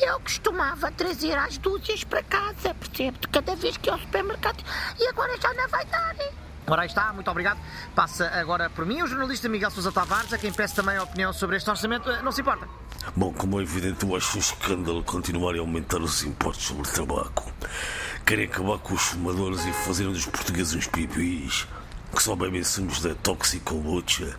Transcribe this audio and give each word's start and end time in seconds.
Eu 0.00 0.20
costumava 0.20 0.90
trazer 0.92 1.36
as 1.36 1.58
dúzias 1.58 2.04
para 2.04 2.22
casa, 2.22 2.74
percebe? 2.74 3.18
De 3.18 3.28
cada 3.28 3.54
vez 3.56 3.76
que 3.76 3.88
ia 3.88 3.94
ao 3.94 3.98
supermercado. 3.98 4.62
E 4.98 5.06
agora 5.08 5.36
já 5.40 5.52
não 5.54 5.68
vai 5.68 5.84
dar. 5.86 6.14
Hein? 6.20 6.30
Ora, 6.66 6.82
aí 6.82 6.88
está, 6.88 7.12
muito 7.12 7.30
obrigado. 7.30 7.58
Passa 7.94 8.26
agora 8.28 8.70
por 8.70 8.86
mim 8.86 9.02
o 9.02 9.06
jornalista 9.06 9.48
Miguel 9.48 9.70
Sousa 9.70 9.92
Tavares, 9.92 10.32
a 10.32 10.38
quem 10.38 10.52
peço 10.52 10.74
também 10.74 10.96
a 10.96 11.02
opinião 11.02 11.32
sobre 11.32 11.56
este 11.56 11.68
orçamento. 11.68 12.10
Não 12.22 12.32
se 12.32 12.40
importa? 12.40 12.66
Bom, 13.14 13.32
como 13.34 13.60
é 13.60 13.62
evidente, 13.62 14.04
eu 14.04 14.16
acho 14.16 14.36
um 14.36 14.40
escândalo 14.40 15.02
continuarem 15.04 15.60
a 15.60 15.62
aumentar 15.62 15.98
os 15.98 16.22
impostos 16.22 16.66
sobre 16.66 16.88
o 16.88 16.92
tabaco. 16.92 17.52
Querem 18.24 18.46
acabar 18.46 18.78
com 18.78 18.94
os 18.94 19.02
fumadores 19.02 19.64
e 19.66 19.72
fazerem 19.72 20.12
dos 20.12 20.24
portugueses 20.24 20.74
uns 20.74 20.86
pipis 20.86 21.66
que 22.14 22.22
só 22.22 22.36
bebem 22.36 22.62
sumos 22.62 23.00
da 23.00 23.14
toxicolucha 23.14 24.36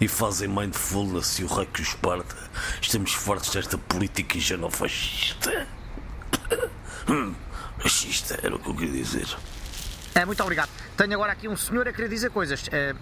e 0.00 0.06
fazem 0.06 0.48
mindfulness 0.48 1.38
e 1.38 1.44
o 1.44 1.46
raio 1.46 1.66
que 1.68 1.82
os 1.82 1.94
parta. 1.94 2.36
Estamos 2.80 3.12
fartos 3.14 3.50
desta 3.50 3.78
política 3.78 4.38
genofascista. 4.38 5.66
Hum, 7.08 7.34
fascista 7.78 8.38
era 8.42 8.54
o 8.54 8.58
que 8.58 8.68
eu 8.68 8.74
queria 8.74 9.02
dizer. 9.02 9.26
É, 10.14 10.24
muito 10.24 10.42
obrigado. 10.42 10.70
Tenho 10.96 11.14
agora 11.14 11.32
aqui 11.32 11.48
um 11.48 11.56
senhor 11.56 11.88
a 11.88 11.92
querer 11.92 12.08
dizer 12.08 12.30
coisas. 12.30 12.64
É... 12.70 12.94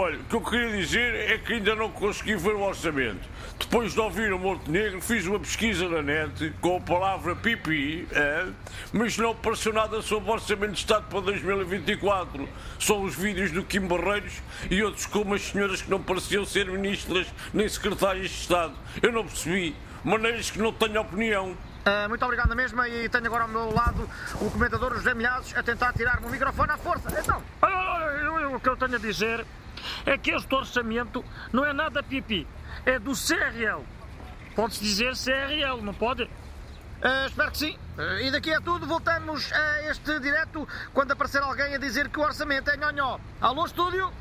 Olha, 0.00 0.16
o 0.16 0.22
que 0.22 0.36
eu 0.36 0.40
queria 0.40 0.76
dizer 0.76 1.12
é 1.28 1.38
que 1.38 1.54
ainda 1.54 1.74
não 1.74 1.90
consegui 1.90 2.36
ver 2.36 2.54
o 2.54 2.60
orçamento. 2.60 3.28
Depois 3.58 3.94
de 3.94 3.98
ouvir 3.98 4.32
o 4.32 4.38
Montenegro, 4.38 5.00
fiz 5.00 5.26
uma 5.26 5.40
pesquisa 5.40 5.88
na 5.88 6.00
net 6.00 6.54
com 6.60 6.76
a 6.76 6.80
palavra 6.80 7.34
pipi, 7.34 8.06
é, 8.12 8.46
mas 8.92 9.18
não 9.18 9.32
apareceu 9.32 9.72
nada 9.72 10.00
sobre 10.00 10.30
o 10.30 10.32
Orçamento 10.32 10.74
de 10.74 10.78
Estado 10.78 11.06
para 11.10 11.20
2024. 11.22 12.48
Só 12.78 13.00
os 13.00 13.16
vídeos 13.16 13.50
do 13.50 13.64
Kim 13.64 13.88
Barreiros 13.88 14.34
e 14.70 14.80
outros 14.84 15.04
com 15.04 15.22
umas 15.22 15.42
senhoras 15.42 15.82
que 15.82 15.90
não 15.90 16.00
pareciam 16.00 16.44
ser 16.44 16.66
ministras 16.70 17.26
nem 17.52 17.68
secretárias 17.68 18.30
de 18.30 18.36
Estado. 18.36 18.74
Eu 19.02 19.10
não 19.10 19.26
percebi. 19.26 19.74
Maneiras 20.04 20.48
que 20.48 20.60
não 20.60 20.72
tenho 20.72 21.00
opinião. 21.00 21.50
Uh, 21.50 22.08
muito 22.08 22.24
obrigado 22.24 22.50
na 22.50 22.54
mesma 22.54 22.88
e 22.88 23.08
tenho 23.08 23.26
agora 23.26 23.42
ao 23.42 23.48
meu 23.48 23.74
lado 23.74 24.08
o 24.40 24.48
comentador 24.48 24.94
José 24.94 25.12
Milhazes 25.12 25.56
a 25.56 25.62
tentar 25.64 25.92
tirar-me 25.92 26.24
o 26.28 26.30
microfone 26.30 26.70
à 26.70 26.78
força. 26.78 27.08
Então. 27.18 27.42
O 28.54 28.60
que 28.60 28.68
eu 28.68 28.76
tenho 28.76 28.94
a 28.94 28.98
dizer 28.98 29.44
é 30.06 30.16
que 30.18 30.30
este 30.30 30.54
orçamento 30.54 31.24
não 31.52 31.64
é 31.64 31.72
nada 31.72 32.02
pipi, 32.02 32.46
é 32.84 32.98
do 32.98 33.12
CRL. 33.12 33.84
Pode-se 34.54 34.82
dizer 34.82 35.14
CRL, 35.14 35.82
não 35.82 35.94
pode? 35.94 36.24
Uh, 36.24 37.26
espero 37.26 37.52
que 37.52 37.58
sim. 37.58 37.78
Uh, 37.96 38.20
e 38.20 38.30
daqui 38.30 38.52
a 38.52 38.60
tudo 38.60 38.86
voltamos 38.86 39.52
a 39.52 39.82
este 39.90 40.18
direto 40.18 40.66
quando 40.92 41.12
aparecer 41.12 41.40
alguém 41.42 41.74
a 41.74 41.78
dizer 41.78 42.08
que 42.08 42.18
o 42.18 42.22
orçamento 42.22 42.70
é 42.70 42.76
nhonhó. 42.76 43.18
Alô, 43.40 43.64
estúdio? 43.66 44.12